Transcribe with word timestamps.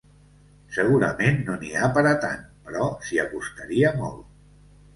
Segurament 0.77 1.37
no 1.49 1.59
n’hi 1.59 1.69
ha 1.83 1.91
per 1.99 2.03
a 2.13 2.15
tant, 2.25 2.41
però 2.65 2.89
s’hi 3.09 3.23
acostaria 3.27 3.95
molt. 4.03 4.29